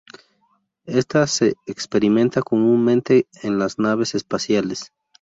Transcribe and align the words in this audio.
Ésta 0.87 1.27
se 1.27 1.53
experimenta 1.67 2.41
comúnmente 2.41 3.27
en 3.43 3.59
las 3.59 3.77
naves 3.77 4.15
espaciales. 4.15 4.91